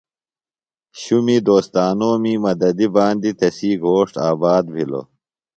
شُمی 1.01 1.37
دوستانومیۡ 1.47 2.41
مددی 2.45 2.87
باندیۡ 2.95 3.37
تسیۡ 3.39 3.77
گھوݜٹ 3.83 4.13
آباد 4.31 4.63
بِھلوۡ۔ 4.73 5.05